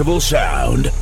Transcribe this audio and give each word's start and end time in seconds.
Festival 0.00 0.18
sound. 0.18 0.99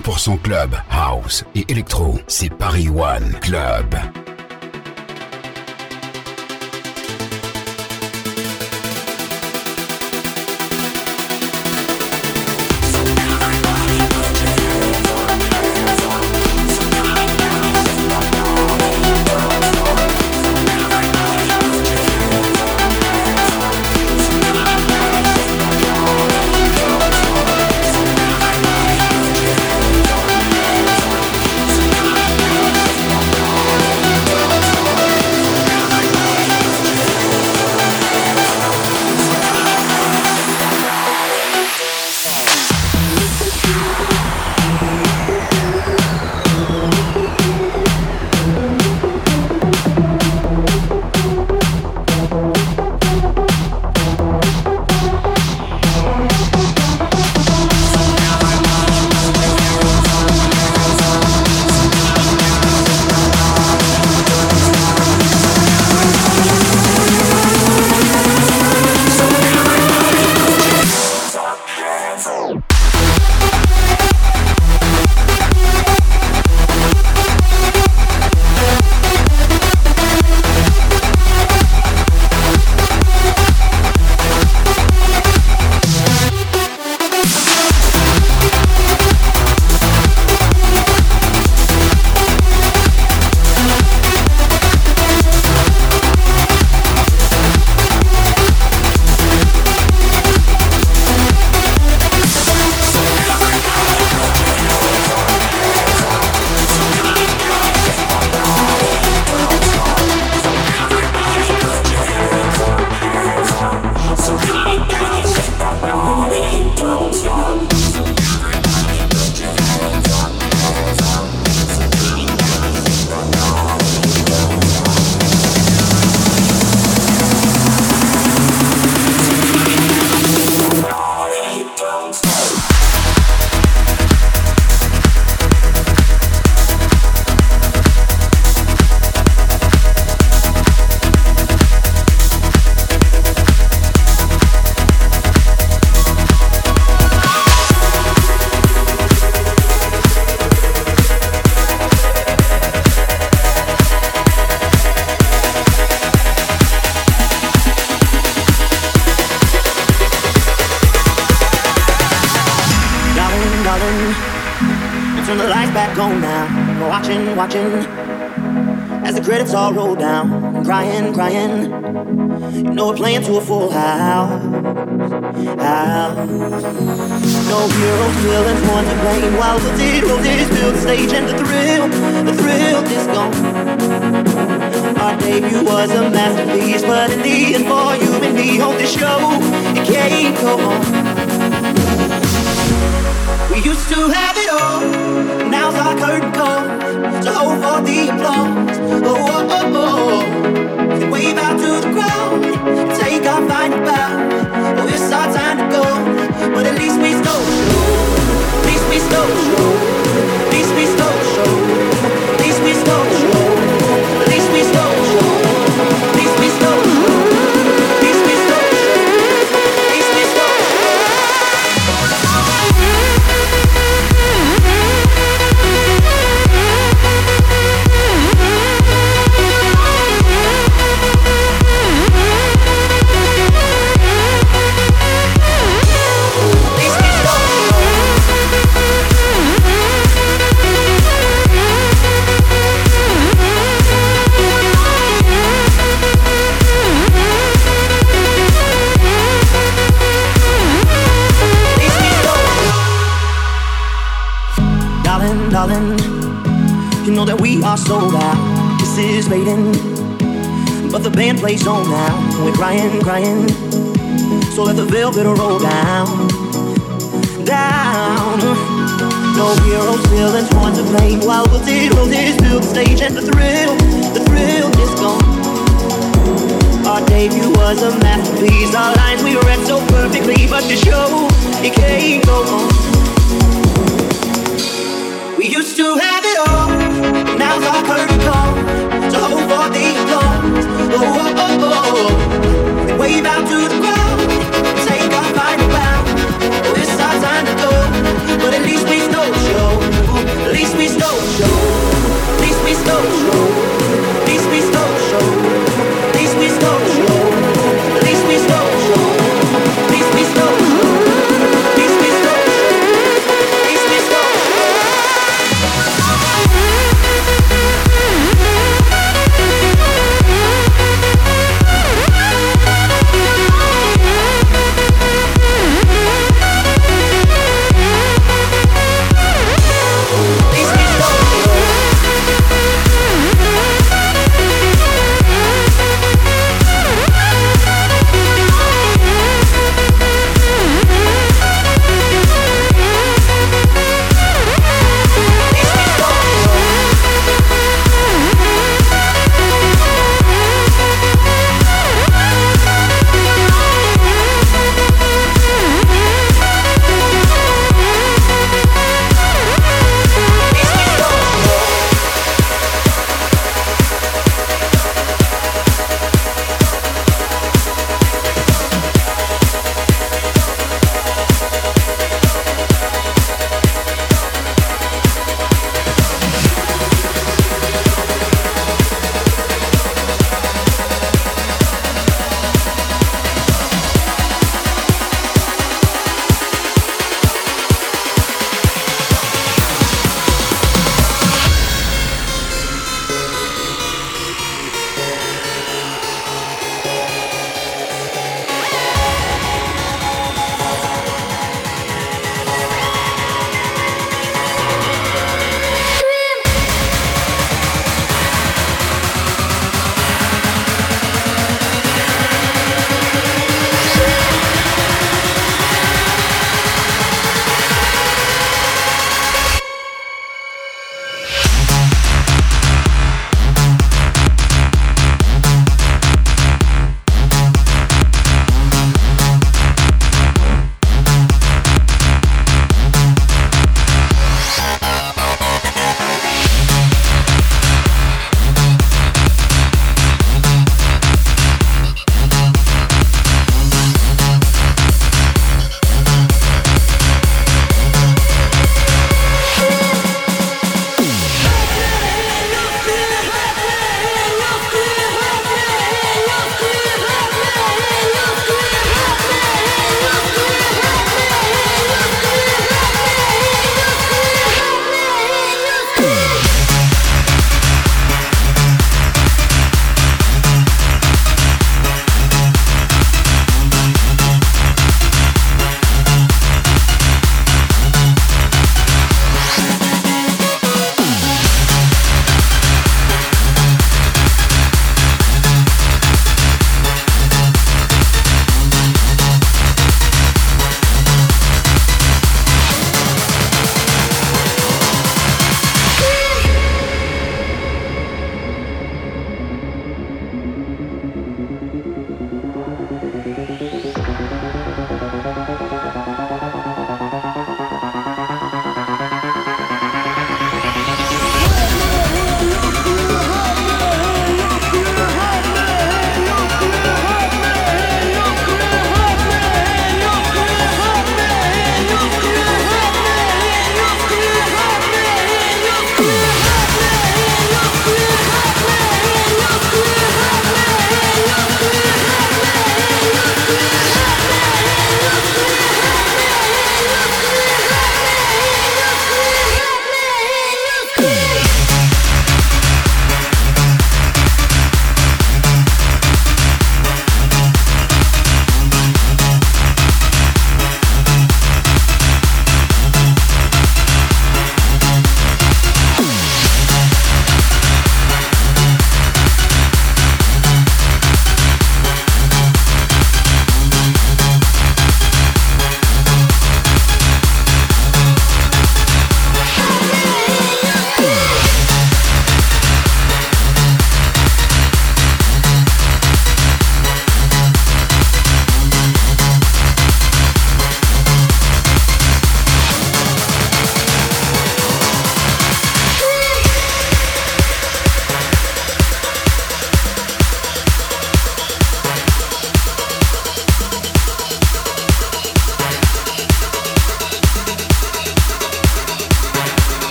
100% 0.00 0.40
club, 0.40 0.76
house 0.90 1.44
et 1.54 1.70
électro, 1.70 2.18
c'est 2.26 2.48
Paris 2.48 2.88
One 2.88 3.32
Club. 3.40 3.94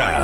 And 0.00 0.21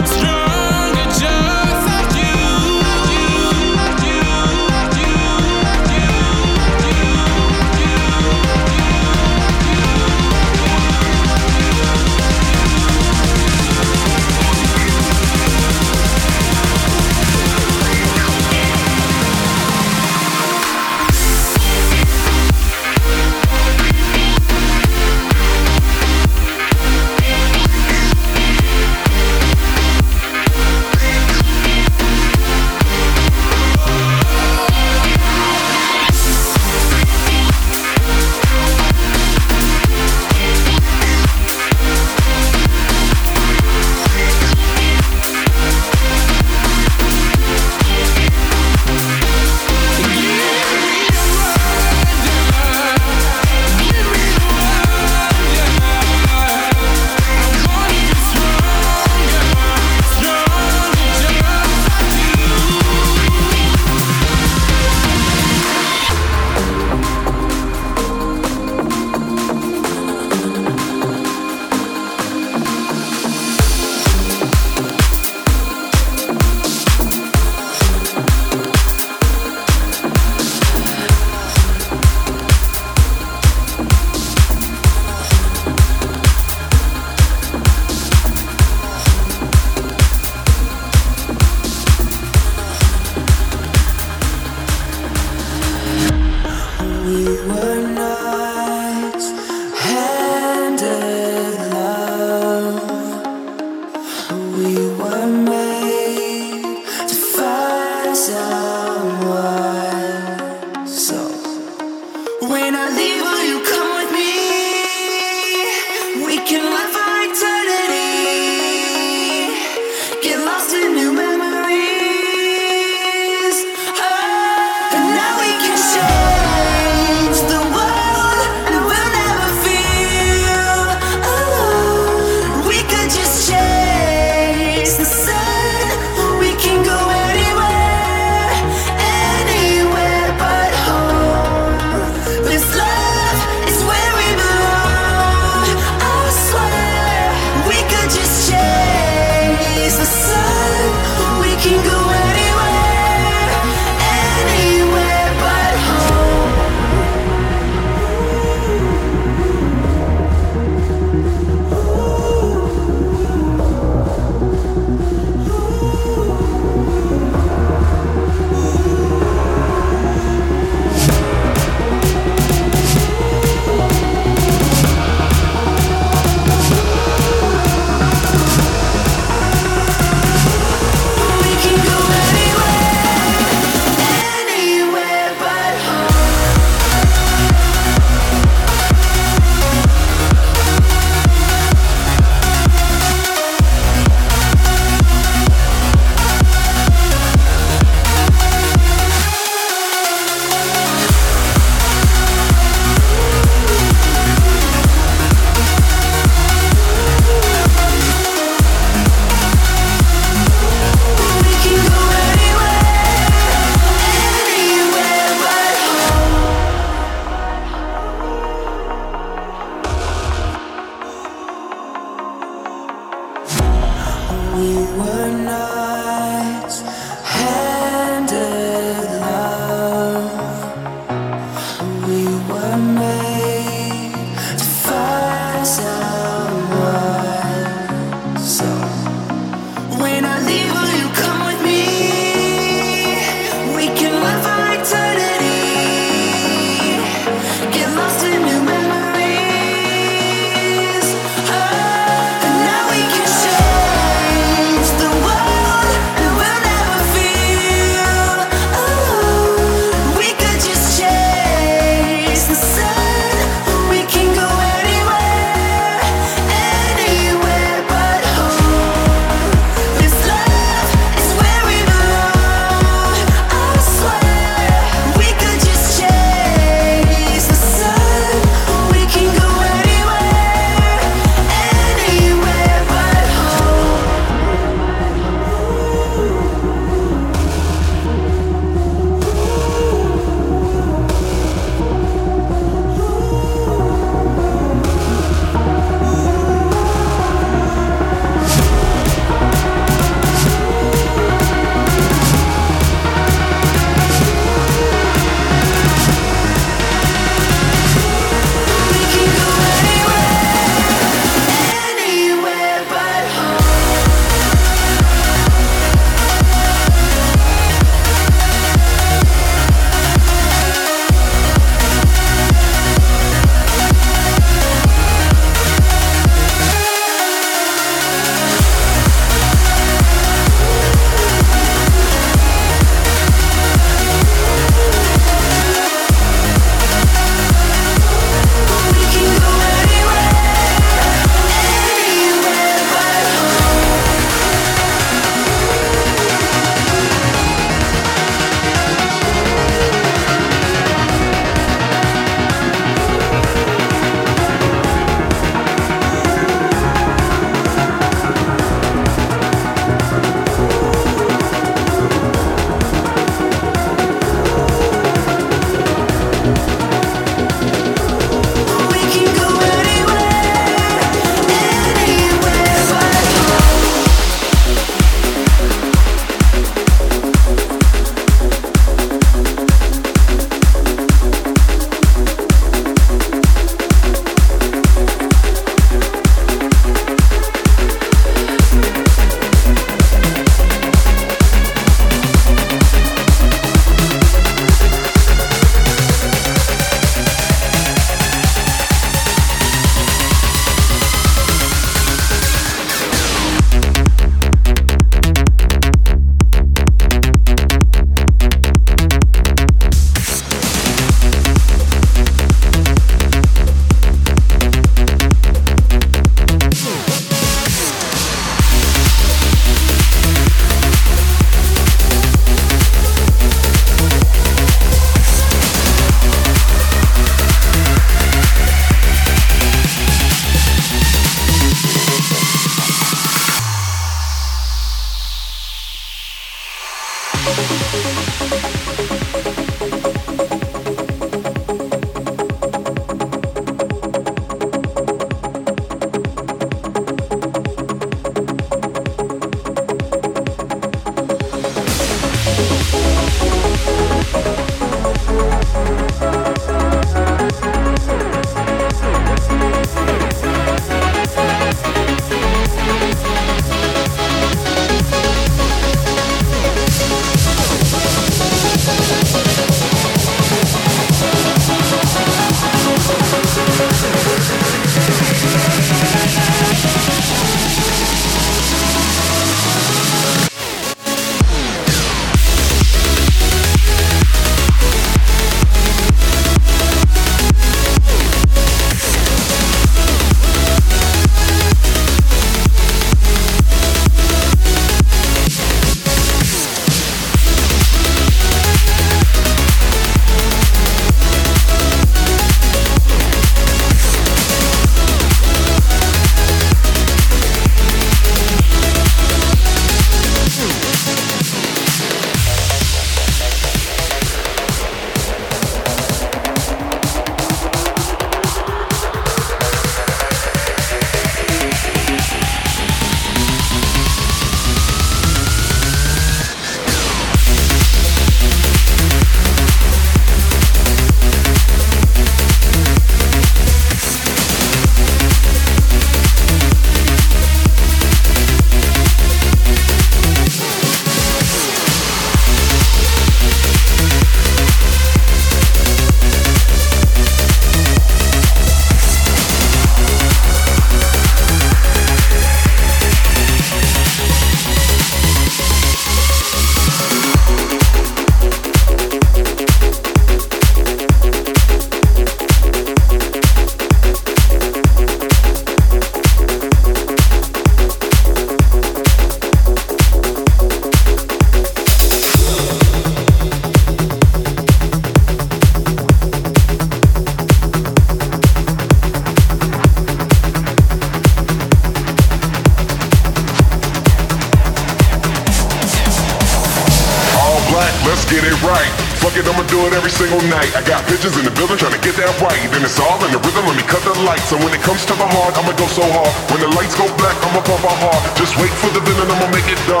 And 594.24 594.64
when 594.64 594.72
it 594.72 594.80
comes 594.80 595.04
to 595.04 595.12
the 595.12 595.28
heart, 595.36 595.52
I'ma 595.52 595.76
go 595.76 595.84
so 595.84 596.00
hard. 596.00 596.32
When 596.48 596.56
the 596.56 596.72
lights 596.72 596.96
go 596.96 597.04
black, 597.20 597.36
I'ma 597.44 597.60
pump 597.60 597.84
my 597.84 597.92
heart. 597.92 598.24
Just 598.40 598.56
wait 598.56 598.72
for 598.80 598.88
the 598.88 599.04
villain, 599.04 599.28
I'ma 599.28 599.52
make 599.52 599.68
it 599.68 599.76
dark. 599.84 600.00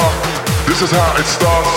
This 0.64 0.80
is 0.80 0.88
how 0.88 1.12
it 1.20 1.28
starts. 1.28 1.68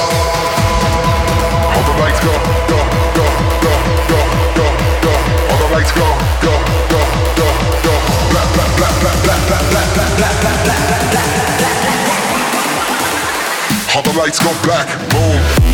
All 1.75 1.83
the 1.83 1.95
lights 1.99 2.23
go, 2.23 2.31
go, 2.71 2.79
go, 3.19 3.27
go, 3.59 3.73
go, 4.07 4.19
go, 4.55 4.63
go. 5.03 5.11
All 5.51 5.59
the 5.59 5.75
lights 5.75 5.91
go, 5.91 6.07
go, 6.39 6.55
go, 6.87 7.03
go, 7.35 7.47
go. 7.83 7.93
Black, 8.31 8.47
black, 8.55 8.71
black, 8.79 8.95
black, 9.03 9.17
black, 9.27 9.41
black, 9.43 9.63
black, 9.67 9.91
black, 9.91 10.11
black, 10.15 10.39
black, 10.39 10.63
black, 10.63 11.03
black, 11.11 11.27
black. 11.51 11.75
All 13.91 14.07
the 14.07 14.15
lights 14.15 14.39
go 14.39 14.55
black, 14.63 14.87
boom. 15.11 15.66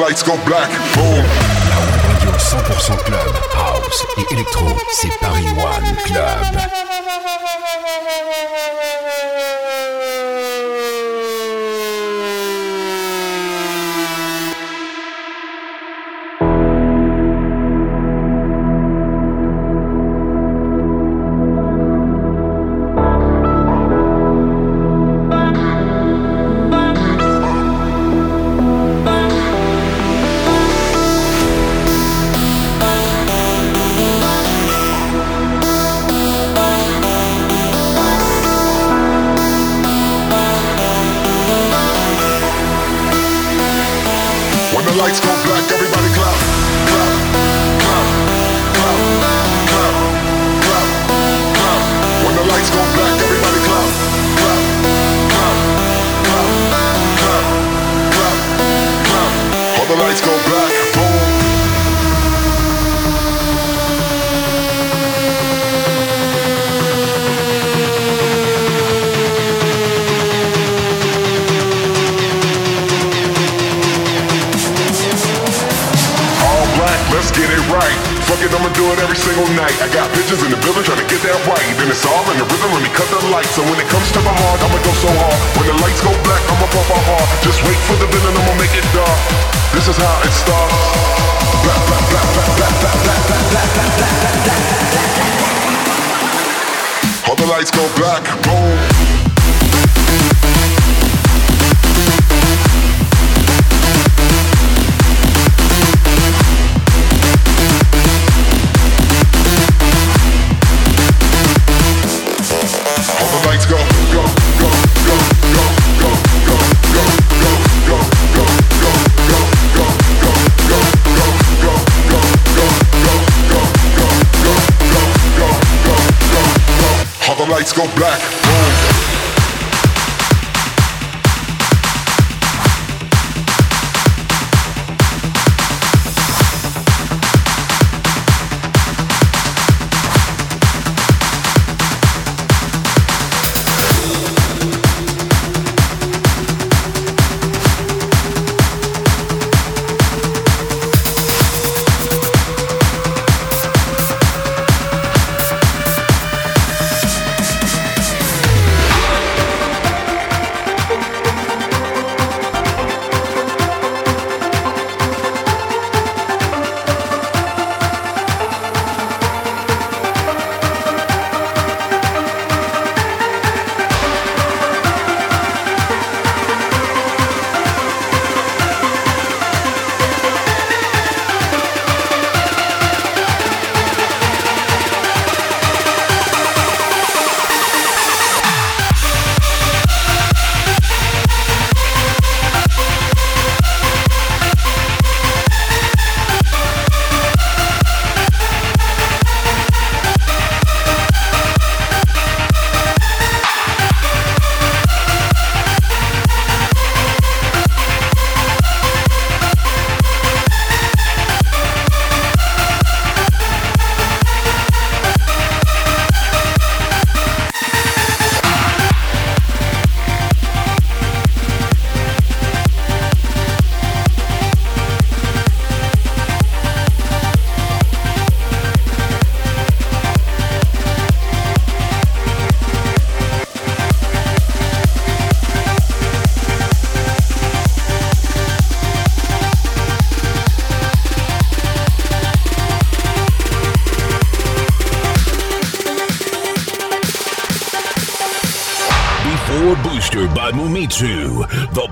Lights 0.00 0.22
go 0.22 0.32
black, 0.46 0.70
boom. 0.94 1.24
La 1.68 2.08
radio 2.08 2.30
100% 2.30 3.04
club, 3.04 3.34
house 3.54 4.06
et 4.16 4.34
électro, 4.34 4.66
c'est 4.92 5.10
Paris 5.20 5.46
One 5.58 5.96
Club. 6.04 6.79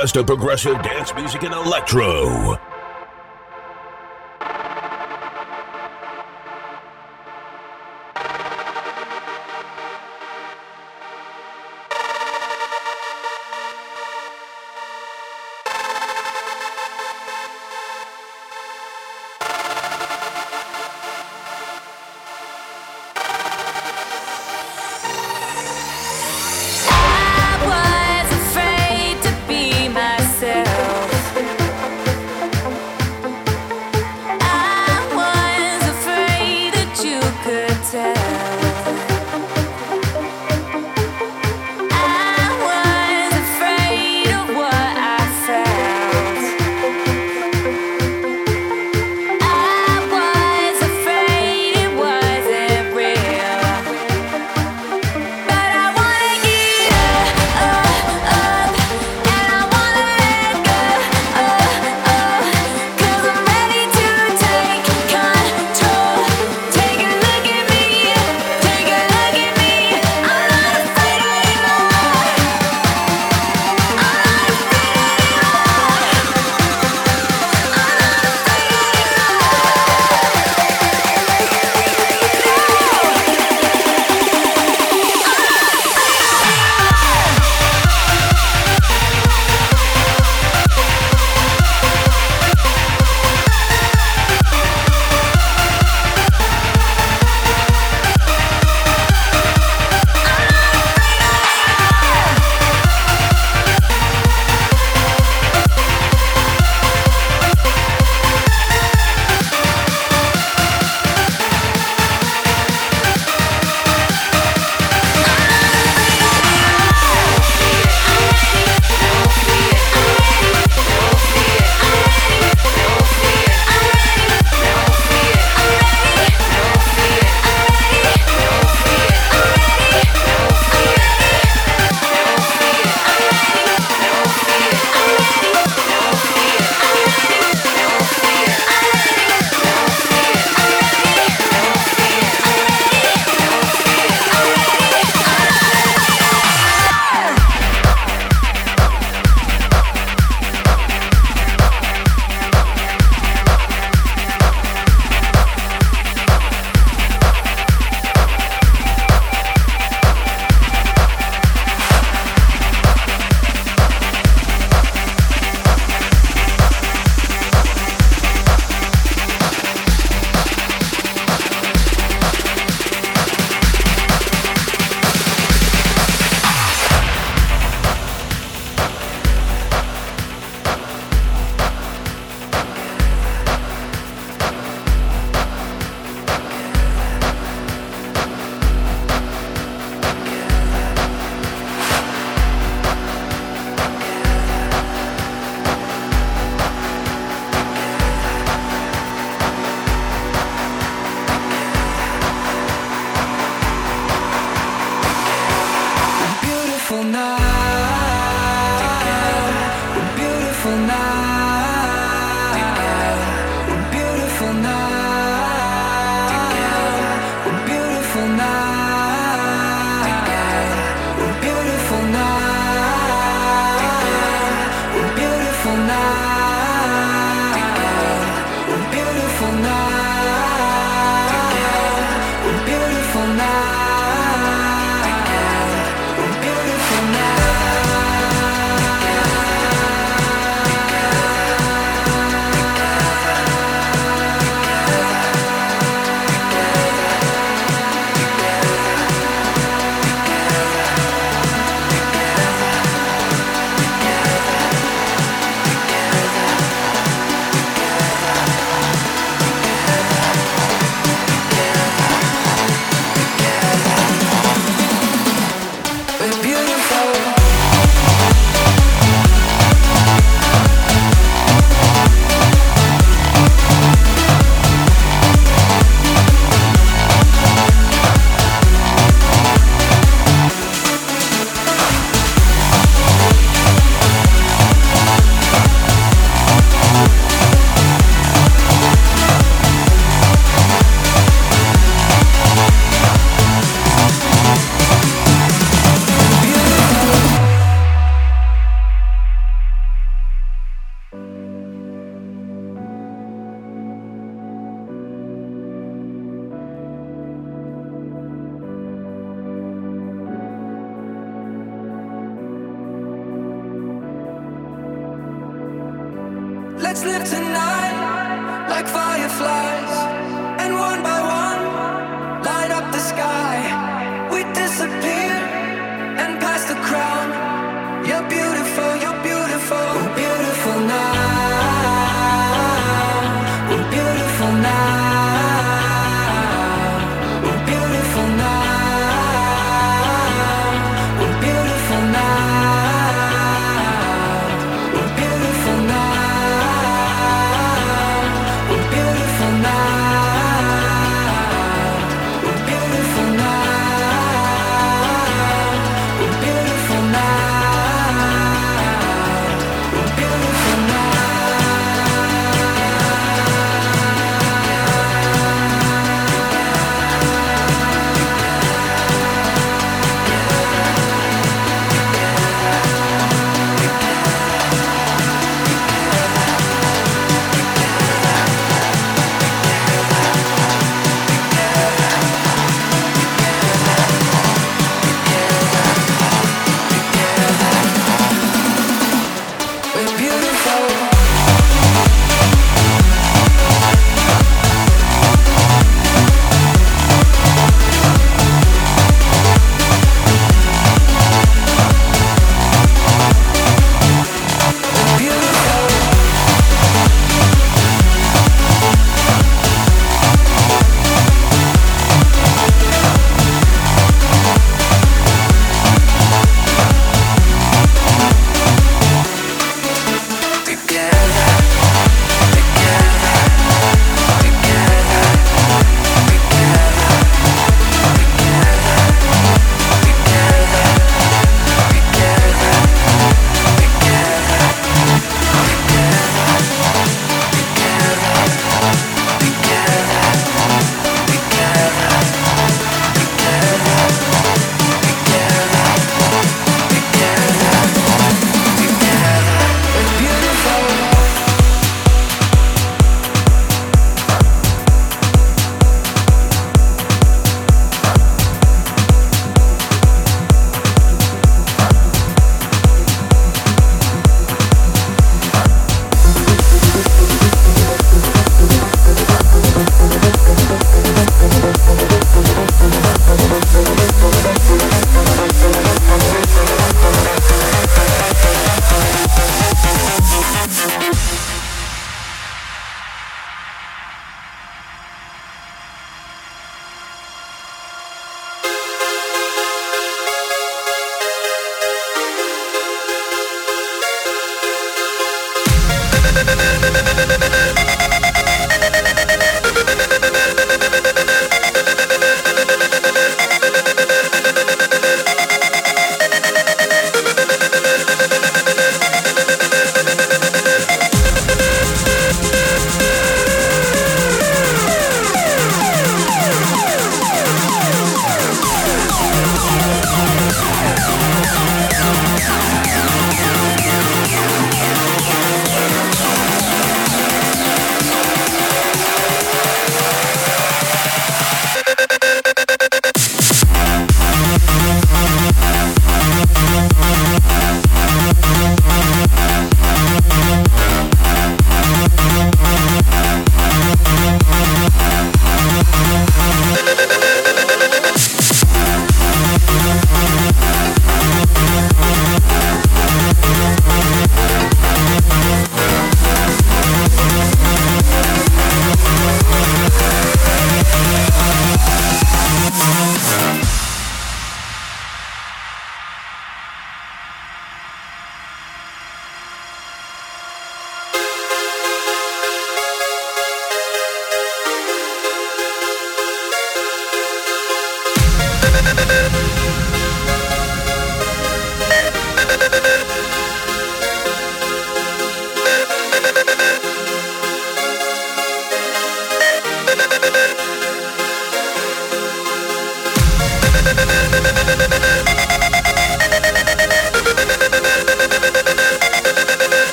Best 0.00 0.16
of 0.16 0.24
progressive 0.24 0.80
dance 0.82 1.14
music 1.14 1.42
and 1.42 1.52
electro. 1.52 2.58